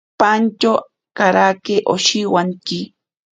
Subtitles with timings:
[0.19, 0.73] Pantyo
[1.17, 2.79] karake oshiwanki.